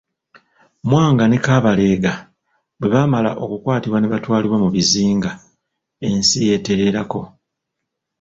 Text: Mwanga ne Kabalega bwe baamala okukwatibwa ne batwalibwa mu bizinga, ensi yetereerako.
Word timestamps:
Mwanga 0.89 1.23
ne 1.27 1.37
Kabalega 1.45 2.13
bwe 2.79 2.87
baamala 2.93 3.31
okukwatibwa 3.43 3.97
ne 3.99 4.07
batwalibwa 4.13 4.57
mu 4.63 4.69
bizinga, 4.75 5.31
ensi 6.07 6.37
yetereerako. 6.47 7.21